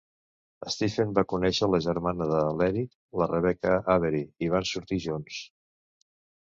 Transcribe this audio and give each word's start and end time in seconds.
Stephen 0.75 1.11
va 1.17 1.23
conèixer 1.33 1.69
la 1.73 1.81
germana 1.87 2.29
de 2.33 2.39
l'Eric, 2.63 2.91
la 3.23 3.31
Rebecca 3.35 3.77
Avery, 3.99 4.27
i 4.49 4.53
van 4.57 4.69
sortir 4.75 5.03
junts. 5.09 5.43